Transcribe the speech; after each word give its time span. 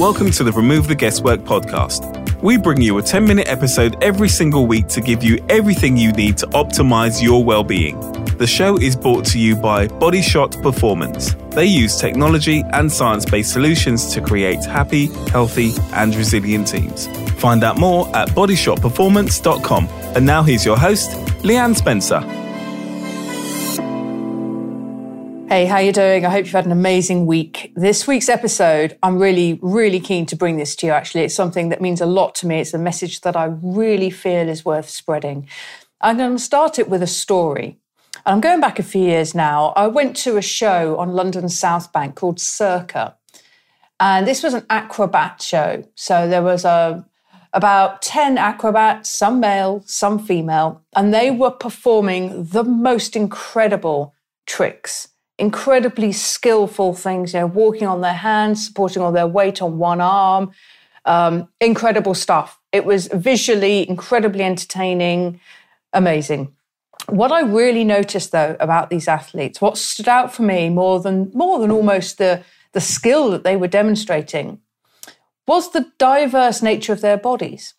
Welcome 0.00 0.30
to 0.30 0.44
the 0.44 0.52
Remove 0.52 0.88
the 0.88 0.94
Guesswork 0.94 1.40
podcast. 1.40 2.40
We 2.42 2.56
bring 2.56 2.80
you 2.80 2.96
a 2.96 3.02
10 3.02 3.22
minute 3.22 3.48
episode 3.48 4.02
every 4.02 4.30
single 4.30 4.66
week 4.66 4.86
to 4.86 5.02
give 5.02 5.22
you 5.22 5.44
everything 5.50 5.94
you 5.98 6.10
need 6.12 6.38
to 6.38 6.46
optimize 6.46 7.22
your 7.22 7.44
well 7.44 7.62
being. 7.62 8.00
The 8.38 8.46
show 8.46 8.78
is 8.78 8.96
brought 8.96 9.26
to 9.26 9.38
you 9.38 9.56
by 9.56 9.88
Body 9.88 10.22
Shot 10.22 10.52
Performance. 10.62 11.36
They 11.50 11.66
use 11.66 11.98
technology 11.98 12.64
and 12.72 12.90
science 12.90 13.26
based 13.26 13.52
solutions 13.52 14.10
to 14.14 14.22
create 14.22 14.64
happy, 14.64 15.08
healthy, 15.32 15.72
and 15.92 16.14
resilient 16.14 16.68
teams. 16.68 17.06
Find 17.32 17.62
out 17.62 17.78
more 17.78 18.08
at 18.16 18.30
bodyshotperformance.com. 18.30 19.88
And 20.16 20.24
now 20.24 20.42
here's 20.42 20.64
your 20.64 20.78
host, 20.78 21.10
Leanne 21.42 21.76
Spencer. 21.76 22.20
Hey, 25.52 25.66
how 25.66 25.78
you 25.78 25.92
doing? 25.92 26.24
I 26.24 26.30
hope 26.30 26.44
you've 26.44 26.52
had 26.52 26.66
an 26.66 26.70
amazing 26.70 27.26
week. 27.26 27.72
This 27.74 28.06
week's 28.06 28.28
episode, 28.28 28.96
I'm 29.02 29.18
really, 29.18 29.58
really 29.62 29.98
keen 29.98 30.24
to 30.26 30.36
bring 30.36 30.58
this 30.58 30.76
to 30.76 30.86
you. 30.86 30.92
Actually, 30.92 31.24
it's 31.24 31.34
something 31.34 31.70
that 31.70 31.80
means 31.80 32.00
a 32.00 32.06
lot 32.06 32.36
to 32.36 32.46
me. 32.46 32.60
It's 32.60 32.72
a 32.72 32.78
message 32.78 33.22
that 33.22 33.34
I 33.34 33.46
really 33.60 34.10
feel 34.10 34.48
is 34.48 34.64
worth 34.64 34.88
spreading. 34.88 35.48
I'm 36.00 36.18
going 36.18 36.36
to 36.36 36.40
start 36.40 36.78
it 36.78 36.88
with 36.88 37.02
a 37.02 37.08
story. 37.08 37.80
I'm 38.24 38.40
going 38.40 38.60
back 38.60 38.78
a 38.78 38.84
few 38.84 39.02
years 39.02 39.34
now. 39.34 39.72
I 39.74 39.88
went 39.88 40.14
to 40.18 40.36
a 40.36 40.40
show 40.40 40.96
on 40.98 41.14
London 41.14 41.48
South 41.48 41.92
Bank 41.92 42.14
called 42.14 42.38
Circa. 42.38 43.16
And 43.98 44.28
this 44.28 44.44
was 44.44 44.54
an 44.54 44.64
acrobat 44.70 45.42
show. 45.42 45.82
So 45.96 46.28
there 46.28 46.44
was 46.44 46.64
a 46.64 47.04
about 47.52 48.02
10 48.02 48.38
acrobats, 48.38 49.10
some 49.10 49.40
male, 49.40 49.82
some 49.84 50.20
female, 50.20 50.84
and 50.94 51.12
they 51.12 51.32
were 51.32 51.50
performing 51.50 52.44
the 52.44 52.62
most 52.62 53.16
incredible 53.16 54.14
tricks 54.46 55.08
incredibly 55.40 56.12
skillful 56.12 56.94
things, 56.94 57.34
you 57.34 57.40
know, 57.40 57.46
walking 57.46 57.88
on 57.88 58.00
their 58.02 58.12
hands, 58.12 58.66
supporting 58.66 59.02
all 59.02 59.12
their 59.12 59.26
weight 59.26 59.62
on 59.62 59.78
one 59.78 60.00
arm. 60.00 60.52
Um, 61.06 61.48
incredible 61.60 62.14
stuff. 62.14 62.58
It 62.72 62.84
was 62.84 63.08
visually 63.08 63.88
incredibly 63.88 64.44
entertaining, 64.44 65.40
amazing. 65.94 66.54
What 67.08 67.32
I 67.32 67.40
really 67.40 67.84
noticed 67.84 68.32
though 68.32 68.56
about 68.60 68.90
these 68.90 69.08
athletes, 69.08 69.60
what 69.60 69.78
stood 69.78 70.08
out 70.08 70.32
for 70.34 70.42
me 70.42 70.68
more 70.68 71.00
than 71.00 71.30
more 71.34 71.58
than 71.58 71.70
almost 71.70 72.18
the, 72.18 72.44
the 72.72 72.80
skill 72.80 73.30
that 73.30 73.44
they 73.44 73.56
were 73.56 73.66
demonstrating, 73.66 74.60
was 75.46 75.72
the 75.72 75.90
diverse 75.98 76.62
nature 76.62 76.92
of 76.92 77.00
their 77.00 77.16
bodies. 77.16 77.74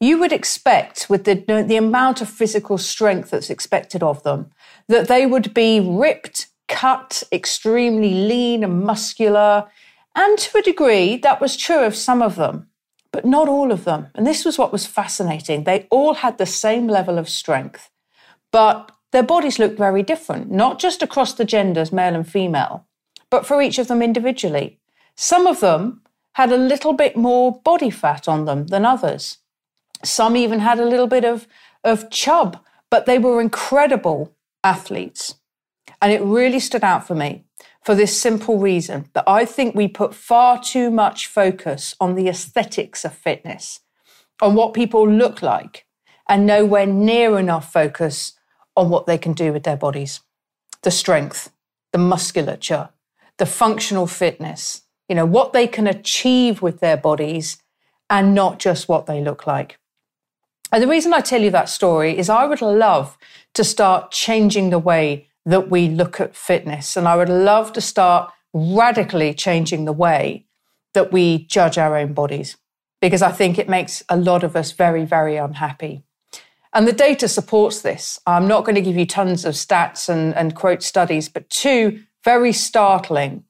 You 0.00 0.18
would 0.18 0.32
expect, 0.32 1.08
with 1.08 1.24
the, 1.24 1.34
the 1.68 1.76
amount 1.76 2.20
of 2.20 2.28
physical 2.28 2.78
strength 2.78 3.30
that's 3.30 3.50
expected 3.50 4.02
of 4.02 4.22
them, 4.22 4.50
that 4.88 5.06
they 5.06 5.26
would 5.26 5.54
be 5.54 5.80
ripped 5.80 6.48
cut, 6.74 7.22
extremely 7.30 8.12
lean 8.12 8.64
and 8.64 8.82
muscular. 8.82 9.70
And 10.16 10.36
to 10.38 10.58
a 10.58 10.62
degree, 10.62 11.16
that 11.18 11.40
was 11.40 11.56
true 11.56 11.84
of 11.84 11.94
some 11.94 12.20
of 12.20 12.34
them, 12.34 12.66
but 13.12 13.24
not 13.24 13.48
all 13.48 13.70
of 13.70 13.84
them. 13.84 14.08
And 14.14 14.26
this 14.26 14.44
was 14.44 14.58
what 14.58 14.72
was 14.72 14.84
fascinating. 14.84 15.62
They 15.62 15.86
all 15.88 16.14
had 16.14 16.36
the 16.36 16.46
same 16.46 16.88
level 16.88 17.16
of 17.16 17.28
strength, 17.28 17.90
but 18.50 18.90
their 19.12 19.22
bodies 19.22 19.60
looked 19.60 19.78
very 19.78 20.02
different, 20.02 20.50
not 20.50 20.80
just 20.80 21.00
across 21.00 21.34
the 21.34 21.44
genders, 21.44 21.92
male 21.92 22.16
and 22.16 22.28
female, 22.28 22.84
but 23.30 23.46
for 23.46 23.62
each 23.62 23.78
of 23.78 23.86
them 23.86 24.02
individually. 24.02 24.80
Some 25.14 25.46
of 25.46 25.60
them 25.60 26.02
had 26.32 26.50
a 26.50 26.56
little 26.56 26.92
bit 26.92 27.16
more 27.16 27.60
body 27.60 27.90
fat 27.90 28.26
on 28.26 28.46
them 28.46 28.66
than 28.66 28.84
others. 28.84 29.38
Some 30.02 30.36
even 30.36 30.58
had 30.58 30.80
a 30.80 30.90
little 30.92 31.06
bit 31.06 31.24
of, 31.24 31.46
of 31.84 32.10
chub, 32.10 32.58
but 32.90 33.06
they 33.06 33.18
were 33.20 33.40
incredible 33.40 34.34
athletes. 34.64 35.36
And 36.04 36.12
it 36.12 36.20
really 36.20 36.60
stood 36.60 36.84
out 36.84 37.06
for 37.06 37.14
me 37.14 37.46
for 37.82 37.94
this 37.94 38.20
simple 38.20 38.58
reason 38.58 39.08
that 39.14 39.24
I 39.26 39.46
think 39.46 39.74
we 39.74 39.88
put 39.88 40.14
far 40.14 40.62
too 40.62 40.90
much 40.90 41.26
focus 41.26 41.96
on 41.98 42.14
the 42.14 42.28
aesthetics 42.28 43.06
of 43.06 43.14
fitness, 43.14 43.80
on 44.42 44.54
what 44.54 44.74
people 44.74 45.10
look 45.10 45.40
like, 45.40 45.86
and 46.28 46.44
nowhere 46.44 46.84
near 46.84 47.38
enough 47.38 47.72
focus 47.72 48.34
on 48.76 48.90
what 48.90 49.06
they 49.06 49.16
can 49.16 49.32
do 49.32 49.50
with 49.50 49.62
their 49.62 49.78
bodies 49.78 50.20
the 50.82 50.90
strength, 50.90 51.50
the 51.92 51.98
musculature, 51.98 52.90
the 53.38 53.46
functional 53.46 54.06
fitness, 54.06 54.82
you 55.08 55.14
know, 55.14 55.24
what 55.24 55.54
they 55.54 55.66
can 55.66 55.86
achieve 55.86 56.60
with 56.60 56.80
their 56.80 56.98
bodies 56.98 57.56
and 58.10 58.34
not 58.34 58.58
just 58.58 58.90
what 58.90 59.06
they 59.06 59.22
look 59.22 59.46
like. 59.46 59.78
And 60.70 60.82
the 60.82 60.88
reason 60.88 61.14
I 61.14 61.20
tell 61.20 61.40
you 61.40 61.50
that 61.52 61.70
story 61.70 62.18
is 62.18 62.28
I 62.28 62.44
would 62.44 62.60
love 62.60 63.16
to 63.54 63.64
start 63.64 64.10
changing 64.10 64.68
the 64.68 64.78
way 64.78 65.30
that 65.46 65.70
we 65.70 65.88
look 65.88 66.20
at 66.20 66.36
fitness. 66.36 66.96
And 66.96 67.06
I 67.06 67.16
would 67.16 67.28
love 67.28 67.72
to 67.74 67.80
start 67.80 68.32
radically 68.52 69.34
changing 69.34 69.84
the 69.84 69.92
way 69.92 70.46
that 70.94 71.12
we 71.12 71.44
judge 71.46 71.76
our 71.76 71.96
own 71.96 72.12
bodies 72.12 72.56
because 73.00 73.22
I 73.22 73.32
think 73.32 73.58
it 73.58 73.68
makes 73.68 74.02
a 74.08 74.16
lot 74.16 74.42
of 74.42 74.56
us 74.56 74.72
very, 74.72 75.04
very 75.04 75.36
unhappy. 75.36 76.02
And 76.72 76.88
the 76.88 76.92
data 76.92 77.28
supports 77.28 77.82
this. 77.82 78.20
I'm 78.26 78.48
not 78.48 78.64
going 78.64 78.74
to 78.74 78.80
give 78.80 78.96
you 78.96 79.06
tons 79.06 79.44
of 79.44 79.54
stats 79.54 80.08
and, 80.08 80.34
and 80.34 80.54
quote 80.54 80.82
studies, 80.82 81.28
but 81.28 81.50
two 81.50 82.02
very 82.24 82.52
startling 82.52 83.44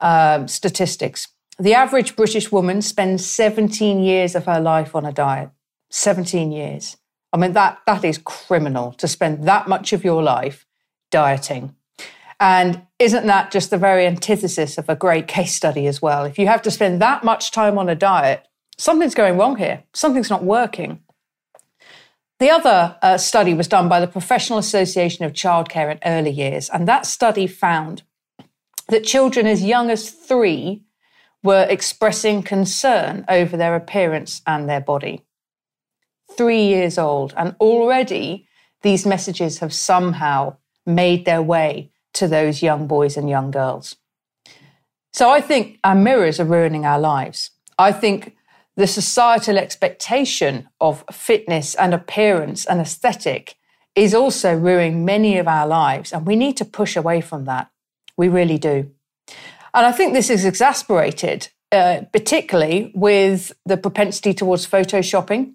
um, 0.00 0.48
statistics. 0.48 1.28
The 1.58 1.74
average 1.74 2.16
British 2.16 2.50
woman 2.50 2.82
spends 2.82 3.24
17 3.26 4.02
years 4.02 4.34
of 4.34 4.46
her 4.46 4.60
life 4.60 4.94
on 4.94 5.04
a 5.04 5.12
diet. 5.12 5.50
17 5.90 6.50
years. 6.50 6.96
I 7.32 7.36
mean, 7.36 7.52
that, 7.52 7.78
that 7.86 8.04
is 8.04 8.18
criminal 8.18 8.92
to 8.94 9.06
spend 9.06 9.44
that 9.44 9.68
much 9.68 9.92
of 9.92 10.02
your 10.02 10.22
life 10.22 10.66
dieting. 11.14 11.72
And 12.40 12.82
isn't 12.98 13.26
that 13.26 13.52
just 13.52 13.70
the 13.70 13.78
very 13.78 14.04
antithesis 14.04 14.78
of 14.78 14.88
a 14.88 14.96
great 14.96 15.28
case 15.28 15.54
study 15.54 15.86
as 15.86 16.02
well? 16.02 16.24
If 16.24 16.40
you 16.40 16.48
have 16.48 16.62
to 16.62 16.72
spend 16.72 17.00
that 17.00 17.22
much 17.22 17.52
time 17.52 17.78
on 17.78 17.88
a 17.88 17.94
diet, 17.94 18.48
something's 18.76 19.14
going 19.14 19.38
wrong 19.38 19.54
here, 19.56 19.84
something's 19.92 20.28
not 20.28 20.42
working. 20.42 21.00
The 22.40 22.50
other 22.50 22.98
uh, 23.00 23.16
study 23.16 23.54
was 23.54 23.68
done 23.68 23.88
by 23.88 24.00
the 24.00 24.08
Professional 24.08 24.58
Association 24.58 25.24
of 25.24 25.32
Childcare 25.32 25.92
in 25.92 26.00
Early 26.04 26.32
Years, 26.32 26.68
and 26.68 26.88
that 26.88 27.06
study 27.06 27.46
found 27.46 28.02
that 28.88 29.04
children 29.04 29.46
as 29.46 29.62
young 29.62 29.88
as 29.88 30.10
three 30.10 30.82
were 31.44 31.64
expressing 31.70 32.42
concern 32.42 33.24
over 33.28 33.56
their 33.56 33.76
appearance 33.76 34.42
and 34.48 34.68
their 34.68 34.80
body. 34.80 35.22
Three 36.36 36.64
years 36.64 36.98
old, 36.98 37.32
and 37.36 37.54
already 37.60 38.48
these 38.82 39.06
messages 39.06 39.60
have 39.60 39.72
somehow 39.72 40.56
made 40.86 41.24
their 41.24 41.42
way 41.42 41.90
to 42.14 42.28
those 42.28 42.62
young 42.62 42.86
boys 42.86 43.16
and 43.16 43.28
young 43.28 43.50
girls. 43.50 43.96
So 45.12 45.30
I 45.30 45.40
think 45.40 45.78
our 45.84 45.94
mirrors 45.94 46.40
are 46.40 46.44
ruining 46.44 46.84
our 46.84 46.98
lives. 46.98 47.50
I 47.78 47.92
think 47.92 48.36
the 48.76 48.86
societal 48.86 49.58
expectation 49.58 50.68
of 50.80 51.04
fitness 51.12 51.74
and 51.76 51.94
appearance 51.94 52.64
and 52.64 52.80
aesthetic 52.80 53.56
is 53.94 54.14
also 54.14 54.54
ruining 54.54 55.04
many 55.04 55.38
of 55.38 55.46
our 55.46 55.66
lives. 55.66 56.12
And 56.12 56.26
we 56.26 56.34
need 56.36 56.56
to 56.56 56.64
push 56.64 56.96
away 56.96 57.20
from 57.20 57.44
that. 57.44 57.70
We 58.16 58.28
really 58.28 58.58
do. 58.58 58.90
And 59.72 59.86
I 59.86 59.92
think 59.92 60.12
this 60.12 60.30
is 60.30 60.44
exasperated, 60.44 61.48
uh, 61.70 62.02
particularly 62.12 62.92
with 62.94 63.52
the 63.64 63.76
propensity 63.76 64.34
towards 64.34 64.66
photoshopping. 64.66 65.54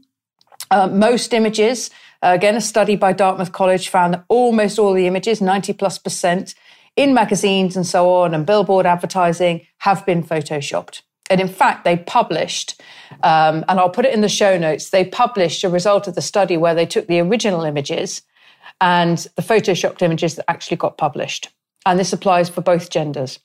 Uh, 0.72 0.88
most 0.88 1.34
images 1.34 1.90
uh, 2.22 2.32
again, 2.34 2.56
a 2.56 2.62
study 2.62 2.96
by 2.96 3.14
Dartmouth 3.14 3.52
College 3.52 3.90
found 3.90 4.14
that 4.14 4.26
almost 4.28 4.78
all 4.78 4.94
the 4.94 5.08
images, 5.08 5.42
90 5.42 5.74
plus 5.74 5.98
percent, 5.98 6.56
in 6.96 7.14
magazines 7.14 7.76
and 7.76 7.88
so 7.88 8.14
on 8.14 8.34
and 8.34 8.46
billboard 8.46 8.86
advertising 8.86 9.66
have 9.80 10.06
been 10.06 10.22
photoshopped. 10.24 11.02
And 11.30 11.40
in 11.40 11.48
fact, 11.48 11.86
they 11.86 11.96
published, 11.96 12.82
um, 13.24 13.64
and 13.70 13.80
I'll 13.80 13.90
put 13.90 14.06
it 14.06 14.14
in 14.14 14.22
the 14.22 14.30
show 14.30 14.58
notes, 14.58 14.90
they 14.90 15.06
published 15.06 15.64
a 15.64 15.70
result 15.70 16.08
of 16.08 16.16
the 16.16 16.22
study 16.22 16.58
where 16.58 16.76
they 16.76 16.86
took 16.86 17.08
the 17.08 17.20
original 17.20 17.64
images 17.64 18.24
and 18.82 19.18
the 19.36 19.42
photoshopped 19.42 20.02
images 20.02 20.36
that 20.36 20.50
actually 20.50 20.78
got 20.78 20.98
published. 20.98 21.50
And 21.86 22.00
this 22.00 22.12
applies 22.12 22.50
for 22.50 22.62
both 22.62 22.90
genders. 22.90 23.40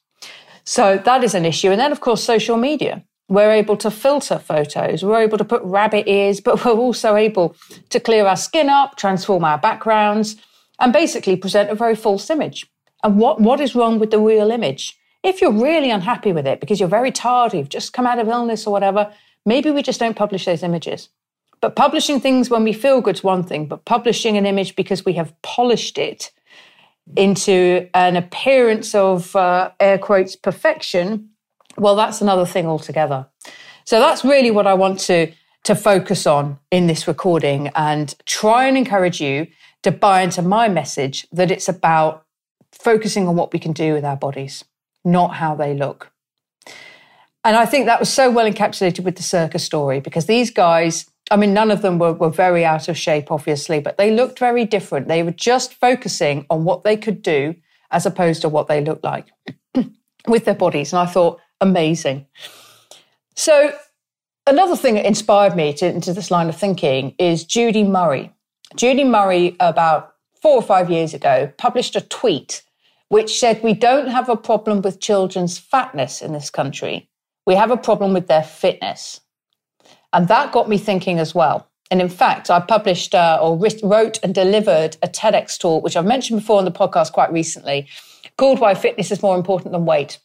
So 0.64 1.00
that 1.04 1.22
is 1.22 1.34
an 1.34 1.44
issue. 1.44 1.70
And 1.70 1.80
then, 1.80 1.92
of 1.92 2.00
course, 2.00 2.24
social 2.24 2.56
media. 2.56 3.04
We're 3.28 3.53
able 3.53 3.76
to 3.78 3.91
filter 3.91 4.38
photos. 4.38 5.03
We're 5.03 5.22
able 5.22 5.38
to 5.38 5.44
put 5.44 5.62
rabbit 5.62 6.09
ears, 6.09 6.41
but 6.41 6.65
we're 6.65 6.72
also 6.72 7.16
able 7.16 7.56
to 7.91 8.00
clear 8.00 8.26
our 8.26 8.36
skin 8.36 8.68
up, 8.68 8.97
transform 8.97 9.44
our 9.44 9.59
backgrounds, 9.59 10.36
and 10.78 10.92
basically 10.92 11.36
present 11.36 11.71
a 11.71 11.74
very 11.74 11.97
false 11.97 12.28
image. 12.28 12.66
And 13.03 13.18
what, 13.18 13.41
what 13.41 13.60
is 13.60 13.74
wrong 13.74 13.98
with 13.98 14.10
the 14.10 14.18
real 14.18 14.50
image? 14.50 14.98
If 15.22 15.41
you're 15.41 15.53
really 15.53 15.91
unhappy 15.91 16.32
with 16.32 16.47
it 16.47 16.60
because 16.60 16.80
you're 16.80 16.88
very 16.88 17.10
tired, 17.10 17.54
you've 17.54 17.71
just 17.71 17.92
come 17.92 18.06
out 18.06 18.18
of 18.18 18.28
illness 18.28 18.66
or 18.66 18.72
whatever, 18.72 19.10
maybe 19.47 19.70
we 19.70 19.82
just 19.82 20.00
don't 20.00 20.16
publish 20.16 20.44
those 20.44 20.62
images. 20.62 21.09
But 21.60 21.77
publishing 21.77 22.20
things 22.20 22.50
when 22.50 22.62
we 22.62 22.74
feel 22.74 23.00
good's 23.00 23.24
one 23.24 23.42
thing, 23.42 23.66
but 23.66 23.86
publishing 23.86 24.36
an 24.36 24.44
image 24.44 24.77
because 24.77 25.06
we 25.06 25.15
have 25.15 25.32
polished 25.41 25.97
it 25.97 26.30
into 27.16 27.88
an 27.94 28.16
appearance 28.16 28.94
of 28.94 29.34
uh, 29.34 29.70
air 29.80 29.98
quotes 29.98 30.36
perfection 30.36 31.30
well, 31.76 31.97
that's 31.97 32.21
another 32.21 32.47
thing 32.47 32.66
altogether. 32.66 33.26
So 33.84 33.98
that's 33.98 34.24
really 34.24 34.50
what 34.50 34.66
I 34.66 34.74
want 34.74 35.00
to, 35.00 35.32
to 35.65 35.74
focus 35.74 36.26
on 36.26 36.59
in 36.71 36.86
this 36.86 37.06
recording 37.06 37.68
and 37.74 38.15
try 38.26 38.66
and 38.66 38.76
encourage 38.76 39.21
you 39.21 39.47
to 39.82 39.91
buy 39.91 40.22
into 40.22 40.42
my 40.42 40.68
message 40.68 41.26
that 41.32 41.50
it's 41.50 41.68
about 41.68 42.24
focusing 42.72 43.28
on 43.28 43.36
what 43.36 43.53
we 43.53 43.59
can 43.59 43.72
do 43.72 43.92
with 43.92 44.04
our 44.04 44.16
bodies, 44.16 44.65
not 45.04 45.34
how 45.34 45.54
they 45.54 45.74
look. 45.74 46.10
And 47.44 47.56
I 47.56 47.66
think 47.66 47.86
that 47.86 48.00
was 48.00 48.10
so 48.10 48.30
well 48.30 48.50
encapsulated 48.50 49.04
with 49.04 49.16
the 49.16 49.22
circus 49.22 49.62
story 49.62 50.00
because 50.00 50.24
these 50.24 50.50
guys, 50.50 51.10
I 51.30 51.36
mean, 51.36 51.53
none 51.53 51.70
of 51.70 51.82
them 51.82 51.98
were, 51.98 52.15
were 52.15 52.30
very 52.30 52.65
out 52.65 52.88
of 52.88 52.97
shape, 52.97 53.30
obviously, 53.30 53.80
but 53.80 53.98
they 53.98 54.10
looked 54.10 54.38
very 54.38 54.65
different. 54.65 55.09
They 55.09 55.22
were 55.22 55.30
just 55.30 55.74
focusing 55.74 56.47
on 56.48 56.65
what 56.65 56.84
they 56.84 56.97
could 56.97 57.20
do 57.20 57.54
as 57.91 58.06
opposed 58.06 58.41
to 58.42 58.48
what 58.48 58.66
they 58.66 58.82
looked 58.82 59.04
like 59.04 59.30
with 60.27 60.47
their 60.47 60.54
bodies. 60.54 60.92
And 60.94 61.00
I 61.00 61.06
thought, 61.06 61.38
amazing. 61.69 62.27
So, 63.34 63.72
another 64.47 64.77
thing 64.77 64.95
that 64.95 65.07
inspired 65.07 65.57
me 65.57 65.72
to, 65.75 65.87
into 65.87 66.13
this 66.13 66.31
line 66.31 66.49
of 66.49 66.57
thinking 66.57 67.15
is 67.19 67.45
Judy 67.45 67.83
Murray. 67.83 68.33
Judy 68.77 69.05
Murray, 69.05 69.57
about 69.59 70.15
four 70.41 70.55
or 70.55 70.63
five 70.63 70.91
years 70.91 71.15
ago, 71.15 71.53
published 71.59 71.97
a 71.97 72.01
tweet 72.01 72.63
which 73.09 73.39
said, 73.39 73.63
We 73.63 73.75
don't 73.75 74.09
have 74.09 74.28
a 74.28 74.37
problem 74.37 74.83
with 74.83 75.01
children's 75.01 75.59
fatness 75.59 76.22
in 76.22 76.33
this 76.33 76.51
country 76.51 77.09
we 77.47 77.55
have 77.55 77.71
a 77.71 77.77
problem 77.77 78.13
with 78.13 78.27
their 78.27 78.43
fitness. 78.43 79.21
And 80.13 80.28
that 80.28 80.53
got 80.53 80.69
me 80.69 80.78
thinking 80.78 81.19
as 81.19 81.34
well. 81.34 81.69
And 81.91 82.01
in 82.01 82.09
fact, 82.09 82.51
I 82.51 82.61
published 82.61 83.15
uh, 83.15 83.39
or 83.41 83.59
wrote 83.83 84.19
and 84.22 84.34
delivered 84.34 84.97
a 85.03 85.09
TEDx 85.09 85.59
talk, 85.59 85.84
which 85.84 85.97
I've 85.97 86.07
mentioned 86.07 86.41
before 86.41 86.59
on 86.59 86.65
the 86.65 86.71
podcast 86.71 87.13
quite 87.13 87.33
recently, 87.33 87.89
called 88.39 88.59
Why 88.59 88.75
Fitness 88.75 89.13
is 89.13 89.22
More 89.22 89.37
Important 89.37 89.72
Than 89.72 89.84
Weight, 89.84 90.19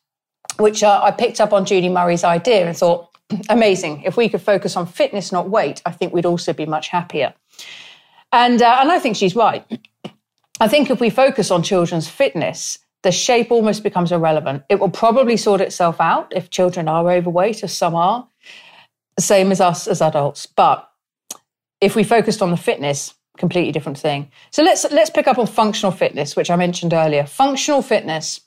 which 0.59 0.83
uh, 0.83 1.01
I 1.03 1.11
picked 1.11 1.39
up 1.41 1.53
on 1.53 1.65
Judy 1.65 1.89
Murray's 1.89 2.23
idea 2.23 2.67
and 2.67 2.77
thought, 2.77 3.09
amazing. 3.49 4.03
If 4.03 4.17
we 4.17 4.29
could 4.29 4.41
focus 4.41 4.75
on 4.75 4.85
fitness, 4.85 5.31
not 5.31 5.49
weight, 5.49 5.81
I 5.85 5.91
think 5.91 6.13
we'd 6.13 6.25
also 6.25 6.53
be 6.53 6.65
much 6.65 6.89
happier. 6.89 7.33
And, 8.31 8.61
uh, 8.61 8.77
and 8.81 8.91
I 8.91 8.99
think 8.99 9.15
she's 9.15 9.35
right. 9.35 9.65
I 10.59 10.67
think 10.67 10.89
if 10.89 10.99
we 10.99 11.09
focus 11.09 11.51
on 11.51 11.63
children's 11.63 12.07
fitness, 12.07 12.77
the 13.01 13.11
shape 13.11 13.51
almost 13.51 13.81
becomes 13.81 14.11
irrelevant. 14.11 14.63
It 14.69 14.79
will 14.79 14.89
probably 14.89 15.37
sort 15.37 15.61
itself 15.61 16.01
out 16.01 16.33
if 16.35 16.49
children 16.49 16.87
are 16.87 17.09
overweight, 17.09 17.63
as 17.63 17.75
some 17.75 17.95
are, 17.95 18.27
same 19.17 19.51
as 19.51 19.61
us 19.61 19.87
as 19.87 20.01
adults. 20.01 20.45
But 20.45 20.89
if 21.79 21.95
we 21.95 22.03
focused 22.03 22.41
on 22.41 22.51
the 22.51 22.57
fitness, 22.57 23.13
completely 23.37 23.71
different 23.71 23.97
thing. 23.97 24.29
So 24.51 24.63
let's 24.63 24.83
let's 24.91 25.09
pick 25.09 25.27
up 25.27 25.37
on 25.37 25.47
functional 25.47 25.91
fitness, 25.93 26.35
which 26.35 26.51
I 26.51 26.57
mentioned 26.57 26.93
earlier. 26.93 27.25
Functional 27.25 27.81
fitness 27.81 28.41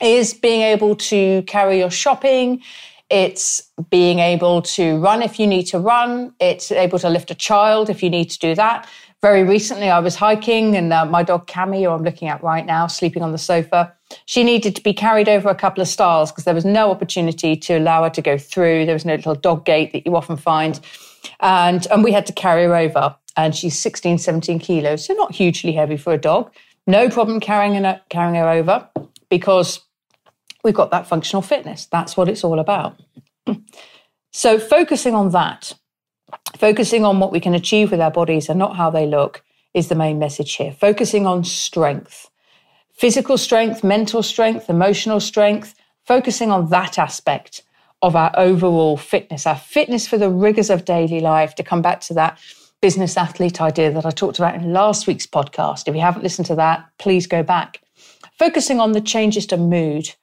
is 0.00 0.34
being 0.34 0.62
able 0.62 0.96
to 0.96 1.42
carry 1.42 1.78
your 1.78 1.90
shopping. 1.90 2.62
It's 3.08 3.70
being 3.90 4.18
able 4.18 4.62
to 4.62 4.98
run 4.98 5.22
if 5.22 5.38
you 5.38 5.46
need 5.46 5.64
to 5.64 5.78
run. 5.78 6.34
It's 6.40 6.72
able 6.72 6.98
to 6.98 7.08
lift 7.08 7.30
a 7.30 7.34
child 7.34 7.88
if 7.88 8.02
you 8.02 8.10
need 8.10 8.30
to 8.30 8.38
do 8.38 8.54
that 8.56 8.88
very 9.22 9.42
recently 9.42 9.90
I 9.90 9.98
was 9.98 10.14
hiking 10.14 10.76
and 10.76 10.92
uh, 10.92 11.04
my 11.04 11.22
dog 11.22 11.46
Cami, 11.46 11.82
who 11.82 11.90
I'm 11.90 12.04
looking 12.04 12.28
at 12.28 12.42
right 12.44 12.64
now, 12.64 12.86
sleeping 12.86 13.24
on 13.24 13.32
the 13.32 13.38
sofa, 13.38 13.92
she 14.26 14.44
needed 14.44 14.76
to 14.76 14.82
be 14.82 14.92
carried 14.92 15.28
over 15.28 15.48
a 15.48 15.54
couple 15.54 15.82
of 15.82 15.88
stiles 15.88 16.30
because 16.30 16.44
there 16.44 16.54
was 16.54 16.64
no 16.64 16.92
opportunity 16.92 17.56
to 17.56 17.78
allow 17.78 18.04
her 18.04 18.10
to 18.10 18.22
go 18.22 18.38
through. 18.38 18.86
There 18.86 18.94
was 18.94 19.04
no 19.04 19.14
little 19.16 19.34
dog 19.34 19.64
gate 19.64 19.92
that 19.92 20.06
you 20.06 20.14
often 20.14 20.36
find. 20.36 20.78
And, 21.40 21.86
and 21.90 22.04
we 22.04 22.12
had 22.12 22.26
to 22.26 22.32
carry 22.32 22.64
her 22.66 22.76
over. 22.76 23.16
And 23.36 23.54
she's 23.54 23.76
16, 23.78 24.18
17 24.18 24.60
kilos, 24.60 25.06
so 25.06 25.14
not 25.14 25.34
hugely 25.34 25.72
heavy 25.72 25.96
for 25.96 26.12
a 26.12 26.18
dog. 26.18 26.52
No 26.86 27.08
problem 27.08 27.40
carrying 27.40 27.82
her, 27.82 28.00
carrying 28.08 28.36
her 28.36 28.48
over 28.48 28.88
because 29.28 29.80
we've 30.64 30.74
got 30.74 30.90
that 30.90 31.06
functional 31.06 31.42
fitness. 31.42 31.86
That's 31.86 32.16
what 32.16 32.28
it's 32.28 32.44
all 32.44 32.58
about. 32.58 33.00
so 34.32 34.58
focusing 34.58 35.14
on 35.14 35.30
that 35.30 35.74
Focusing 36.58 37.04
on 37.04 37.20
what 37.20 37.32
we 37.32 37.40
can 37.40 37.54
achieve 37.54 37.90
with 37.90 38.00
our 38.00 38.10
bodies 38.10 38.48
and 38.48 38.58
not 38.58 38.76
how 38.76 38.90
they 38.90 39.06
look 39.06 39.42
is 39.74 39.88
the 39.88 39.94
main 39.94 40.18
message 40.18 40.54
here. 40.54 40.72
Focusing 40.72 41.26
on 41.26 41.44
strength, 41.44 42.30
physical 42.92 43.36
strength, 43.36 43.84
mental 43.84 44.22
strength, 44.22 44.70
emotional 44.70 45.20
strength, 45.20 45.74
focusing 46.04 46.50
on 46.50 46.70
that 46.70 46.98
aspect 46.98 47.62
of 48.02 48.16
our 48.16 48.32
overall 48.36 48.96
fitness, 48.96 49.46
our 49.46 49.56
fitness 49.56 50.06
for 50.06 50.18
the 50.18 50.30
rigors 50.30 50.70
of 50.70 50.84
daily 50.84 51.20
life, 51.20 51.54
to 51.54 51.62
come 51.62 51.82
back 51.82 52.00
to 52.00 52.14
that 52.14 52.38
business 52.80 53.16
athlete 53.16 53.60
idea 53.60 53.90
that 53.90 54.06
I 54.06 54.10
talked 54.10 54.38
about 54.38 54.54
in 54.54 54.72
last 54.72 55.06
week's 55.06 55.26
podcast. 55.26 55.88
If 55.88 55.94
you 55.94 56.00
haven't 56.00 56.22
listened 56.22 56.46
to 56.46 56.54
that, 56.56 56.86
please 56.98 57.26
go 57.26 57.42
back. 57.42 57.80
Focusing 58.38 58.80
on 58.80 58.92
the 58.92 59.00
changes 59.00 59.46
to 59.46 59.56
mood 59.56 60.14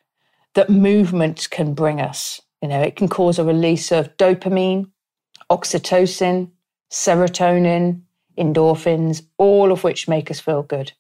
that 0.54 0.70
movement 0.70 1.48
can 1.50 1.74
bring 1.74 2.00
us. 2.00 2.40
You 2.62 2.68
know, 2.68 2.82
it 2.82 2.96
can 2.96 3.08
cause 3.08 3.40
a 3.40 3.44
release 3.44 3.92
of 3.92 4.16
dopamine, 4.18 4.92
oxytocin, 5.50 6.52
serotonin, 6.92 8.02
endorphins, 8.38 9.24
all 9.40 9.72
of 9.72 9.84
which 9.84 10.08
make 10.08 10.30
us 10.30 10.40
feel 10.40 10.62
good. 10.62 10.92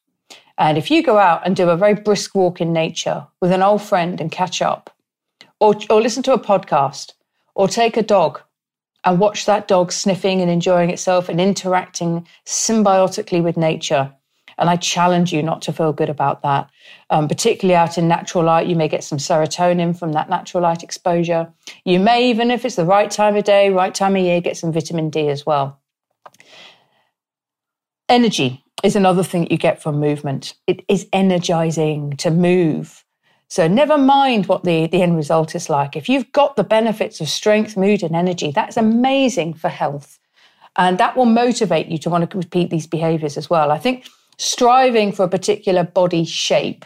And 0.58 0.78
if 0.78 0.90
you 0.90 1.04
go 1.04 1.20
out 1.20 1.46
and 1.46 1.56
do 1.56 1.70
a 1.70 1.78
very 1.78 1.94
brisk 1.94 2.34
walk 2.34 2.60
in 2.60 2.74
nature 2.74 3.28
with 3.42 3.52
an 3.52 3.62
old 3.62 3.84
friend 3.84 4.20
and 4.20 4.32
catch 4.32 4.62
up, 4.62 4.90
or, 5.60 5.76
or 5.92 6.02
listen 6.02 6.24
to 6.24 6.34
a 6.34 6.40
podcast, 6.40 7.14
or 7.54 7.68
take 7.68 7.96
a 7.96 8.04
dog 8.04 8.42
and 9.06 9.20
watch 9.20 9.46
that 9.46 9.68
dog 9.68 9.92
sniffing 9.92 10.42
and 10.42 10.50
enjoying 10.50 10.90
itself 10.90 11.30
and 11.30 11.40
interacting 11.40 12.28
symbiotically 12.46 13.44
with 13.44 13.56
nature, 13.56 14.12
and 14.58 14.70
I 14.70 14.76
challenge 14.76 15.34
you 15.34 15.44
not 15.44 15.62
to 15.64 15.74
feel 15.74 15.94
good 15.94 16.10
about 16.10 16.42
that. 16.42 16.70
Um, 17.10 17.28
particularly 17.28 17.76
out 17.76 17.98
in 17.98 18.08
natural 18.08 18.44
light, 18.44 18.68
you 18.68 18.76
may 18.76 18.88
get 18.88 19.04
some 19.04 19.18
serotonin 19.18 19.98
from 19.98 20.14
that 20.14 20.30
natural 20.30 20.64
light 20.64 20.84
exposure. 20.84 21.52
You 21.86 22.00
may, 22.00 22.30
even 22.30 22.52
if 22.52 22.66
it's 22.66 22.76
the 22.76 22.86
right 22.86 23.10
time 23.10 23.36
of 23.36 23.44
day, 23.44 23.70
right 23.70 23.94
time 23.94 24.16
of 24.16 24.24
year, 24.24 24.42
get 24.42 24.58
some 24.58 24.72
vitamin 24.72 25.10
D 25.10 25.30
as 25.30 25.46
well. 25.46 25.80
Energy 28.10 28.64
is 28.84 28.96
another 28.96 29.24
thing 29.24 29.44
that 29.44 29.52
you 29.52 29.58
get 29.58 29.82
from 29.82 30.00
movement. 30.00 30.56
It 30.68 30.84
is 30.88 31.08
energizing 31.14 32.18
to 32.18 32.32
move. 32.32 33.04
So 33.48 33.68
never 33.68 33.98
mind 33.98 34.48
what 34.48 34.64
the, 34.64 34.88
the 34.88 35.02
end 35.02 35.16
result 35.16 35.54
is 35.54 35.70
like. 35.70 35.96
If 35.96 36.10
you've 36.10 36.32
got 36.32 36.56
the 36.56 36.64
benefits 36.64 37.22
of 37.22 37.30
strength, 37.30 37.78
mood, 37.78 38.02
and 38.02 38.16
energy, 38.16 38.52
that's 38.52 38.78
amazing 38.78 39.54
for 39.54 39.70
health. 39.70 40.20
And 40.76 40.98
that 40.98 41.16
will 41.16 41.26
motivate 41.26 41.88
you 41.88 42.00
to 42.00 42.10
want 42.10 42.30
to 42.30 42.38
repeat 42.38 42.72
these 42.72 42.88
behaviors 42.88 43.38
as 43.38 43.50
well. 43.50 43.70
I 43.72 43.78
think 43.78 44.08
striving 44.38 45.12
for 45.12 45.24
a 45.24 45.30
particular 45.30 45.84
body 45.84 46.26
shape 46.26 46.86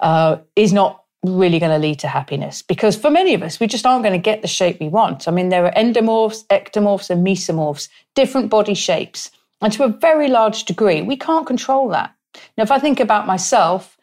uh, 0.00 0.38
is 0.56 0.72
not 0.72 1.02
really 1.24 1.60
going 1.60 1.70
to 1.70 1.78
lead 1.78 2.00
to 2.00 2.08
happiness 2.08 2.62
because 2.62 2.96
for 2.96 3.10
many 3.10 3.32
of 3.34 3.42
us, 3.42 3.60
we 3.60 3.66
just 3.66 3.86
aren't 3.86 4.02
going 4.02 4.12
to 4.12 4.18
get 4.18 4.42
the 4.42 4.48
shape 4.48 4.80
we 4.80 4.88
want. 4.88 5.28
I 5.28 5.30
mean, 5.30 5.50
there 5.50 5.64
are 5.64 5.72
endomorphs, 5.72 6.44
ectomorphs, 6.46 7.10
and 7.10 7.24
mesomorphs, 7.24 7.88
different 8.14 8.50
body 8.50 8.74
shapes. 8.74 9.30
And 9.60 9.72
to 9.74 9.84
a 9.84 9.88
very 9.88 10.28
large 10.28 10.64
degree, 10.64 11.02
we 11.02 11.16
can't 11.16 11.46
control 11.46 11.88
that. 11.90 12.12
Now, 12.56 12.64
if 12.64 12.72
I 12.72 12.80
think 12.80 12.98
about 12.98 13.26
myself, 13.26 13.96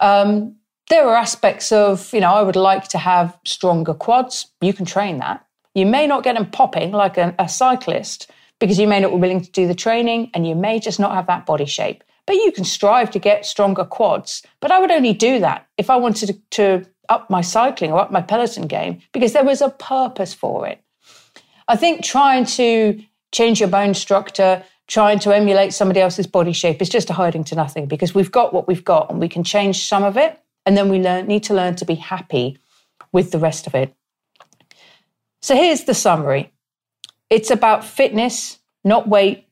um, 0.00 0.56
there 0.90 1.06
are 1.08 1.16
aspects 1.16 1.72
of, 1.72 2.12
you 2.12 2.20
know, 2.20 2.32
I 2.32 2.42
would 2.42 2.56
like 2.56 2.88
to 2.88 2.98
have 2.98 3.38
stronger 3.44 3.94
quads. 3.94 4.46
You 4.60 4.72
can 4.72 4.84
train 4.84 5.18
that. 5.18 5.44
You 5.74 5.86
may 5.86 6.06
not 6.06 6.24
get 6.24 6.34
them 6.34 6.50
popping 6.50 6.92
like 6.92 7.16
a, 7.16 7.34
a 7.38 7.48
cyclist 7.48 8.30
because 8.58 8.78
you 8.78 8.88
may 8.88 9.00
not 9.00 9.10
be 9.10 9.16
willing 9.16 9.40
to 9.40 9.50
do 9.50 9.66
the 9.66 9.74
training 9.74 10.30
and 10.34 10.46
you 10.46 10.54
may 10.54 10.80
just 10.80 10.98
not 10.98 11.14
have 11.14 11.26
that 11.26 11.46
body 11.46 11.66
shape. 11.66 12.02
But 12.28 12.36
you 12.36 12.52
can 12.52 12.64
strive 12.64 13.10
to 13.12 13.18
get 13.18 13.46
stronger 13.46 13.86
quads. 13.86 14.42
But 14.60 14.70
I 14.70 14.80
would 14.80 14.90
only 14.90 15.14
do 15.14 15.40
that 15.40 15.66
if 15.78 15.88
I 15.88 15.96
wanted 15.96 16.26
to, 16.26 16.34
to 16.50 16.86
up 17.08 17.30
my 17.30 17.40
cycling 17.40 17.90
or 17.90 18.00
up 18.00 18.12
my 18.12 18.20
Peloton 18.20 18.66
game 18.66 19.00
because 19.14 19.32
there 19.32 19.44
was 19.44 19.62
a 19.62 19.70
purpose 19.70 20.34
for 20.34 20.66
it. 20.68 20.78
I 21.68 21.76
think 21.76 22.04
trying 22.04 22.44
to 22.44 23.02
change 23.32 23.60
your 23.60 23.70
bone 23.70 23.94
structure, 23.94 24.62
trying 24.88 25.20
to 25.20 25.34
emulate 25.34 25.72
somebody 25.72 26.00
else's 26.00 26.26
body 26.26 26.52
shape 26.52 26.82
is 26.82 26.90
just 26.90 27.08
a 27.08 27.14
hiding 27.14 27.44
to 27.44 27.54
nothing 27.54 27.86
because 27.86 28.14
we've 28.14 28.30
got 28.30 28.52
what 28.52 28.68
we've 28.68 28.84
got 28.84 29.10
and 29.10 29.20
we 29.20 29.30
can 29.30 29.42
change 29.42 29.86
some 29.86 30.04
of 30.04 30.18
it. 30.18 30.38
And 30.66 30.76
then 30.76 30.90
we 30.90 30.98
learn, 30.98 31.28
need 31.28 31.44
to 31.44 31.54
learn 31.54 31.76
to 31.76 31.86
be 31.86 31.94
happy 31.94 32.58
with 33.10 33.30
the 33.30 33.38
rest 33.38 33.66
of 33.66 33.74
it. 33.74 33.94
So 35.40 35.56
here's 35.56 35.84
the 35.84 35.94
summary 35.94 36.52
it's 37.30 37.50
about 37.50 37.86
fitness, 37.86 38.58
not 38.84 39.08
weight, 39.08 39.46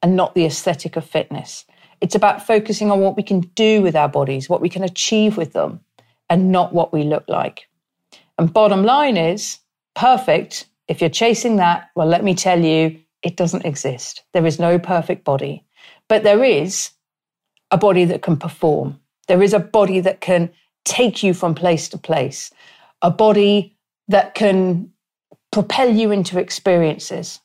and 0.00 0.14
not 0.14 0.36
the 0.36 0.44
aesthetic 0.44 0.94
of 0.94 1.04
fitness. 1.04 1.64
It's 2.00 2.14
about 2.14 2.46
focusing 2.46 2.90
on 2.90 3.00
what 3.00 3.16
we 3.16 3.22
can 3.22 3.40
do 3.54 3.82
with 3.82 3.94
our 3.94 4.08
bodies, 4.08 4.48
what 4.48 4.60
we 4.60 4.68
can 4.68 4.82
achieve 4.82 5.36
with 5.36 5.52
them, 5.52 5.80
and 6.28 6.50
not 6.50 6.72
what 6.72 6.92
we 6.92 7.02
look 7.02 7.24
like. 7.28 7.68
And 8.38 8.52
bottom 8.52 8.84
line 8.84 9.16
is 9.16 9.58
perfect. 9.94 10.66
If 10.88 11.00
you're 11.00 11.10
chasing 11.10 11.56
that, 11.56 11.90
well, 11.94 12.06
let 12.06 12.24
me 12.24 12.34
tell 12.34 12.64
you, 12.64 12.98
it 13.22 13.36
doesn't 13.36 13.66
exist. 13.66 14.22
There 14.32 14.46
is 14.46 14.58
no 14.58 14.78
perfect 14.78 15.24
body, 15.24 15.64
but 16.08 16.22
there 16.22 16.42
is 16.42 16.90
a 17.70 17.76
body 17.76 18.06
that 18.06 18.22
can 18.22 18.36
perform. 18.36 18.98
There 19.28 19.42
is 19.42 19.52
a 19.52 19.60
body 19.60 20.00
that 20.00 20.20
can 20.20 20.50
take 20.84 21.22
you 21.22 21.34
from 21.34 21.54
place 21.54 21.88
to 21.90 21.98
place, 21.98 22.50
a 23.02 23.10
body 23.10 23.76
that 24.08 24.34
can 24.34 24.90
propel 25.52 25.94
you 25.94 26.10
into 26.10 26.38
experiences, 26.38 27.40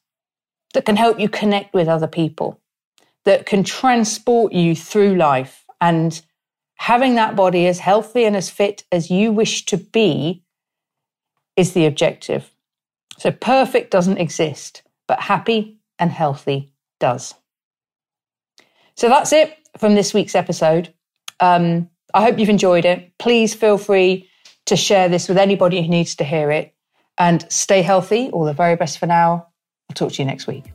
that 0.73 0.85
can 0.85 0.95
help 0.95 1.19
you 1.19 1.27
connect 1.27 1.73
with 1.73 1.87
other 1.87 2.07
people 2.07 2.59
that 3.25 3.45
can 3.45 3.63
transport 3.63 4.53
you 4.53 4.75
through 4.75 5.15
life. 5.15 5.65
And 5.81 6.21
having 6.77 7.15
that 7.15 7.35
body 7.35 7.67
as 7.67 7.79
healthy 7.79 8.25
and 8.25 8.35
as 8.35 8.49
fit 8.49 8.83
as 8.91 9.09
you 9.09 9.31
wish 9.31 9.65
to 9.65 9.77
be 9.77 10.43
is 11.55 11.73
the 11.73 11.85
objective. 11.85 12.51
So 13.17 13.31
perfect 13.31 13.91
doesn't 13.91 14.17
exist, 14.17 14.83
but 15.07 15.21
happy 15.21 15.79
and 15.99 16.11
healthy 16.11 16.73
does. 16.99 17.33
So 18.95 19.09
that's 19.09 19.33
it 19.33 19.57
from 19.77 19.95
this 19.95 20.13
week's 20.13 20.35
episode. 20.35 20.93
Um, 21.39 21.89
I 22.13 22.23
hope 22.23 22.39
you've 22.39 22.49
enjoyed 22.49 22.85
it. 22.85 23.11
Please 23.19 23.53
feel 23.53 23.77
free 23.77 24.29
to 24.65 24.75
share 24.75 25.09
this 25.09 25.27
with 25.27 25.37
anybody 25.37 25.81
who 25.81 25.87
needs 25.87 26.15
to 26.15 26.23
hear 26.23 26.51
it. 26.51 26.73
And 27.17 27.49
stay 27.51 27.81
healthy. 27.81 28.29
All 28.31 28.43
the 28.43 28.53
very 28.53 28.75
best 28.75 28.99
for 28.99 29.05
now. 29.05 29.47
I'll 29.89 29.93
talk 29.93 30.11
to 30.13 30.21
you 30.21 30.25
next 30.25 30.47
week. 30.47 30.65